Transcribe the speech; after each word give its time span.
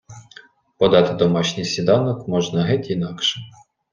Подати 0.79 1.13
домашній 1.13 1.65
сніданок 1.65 2.27
можна 2.27 2.61
геть 2.63 2.89
інакше. 2.89 3.39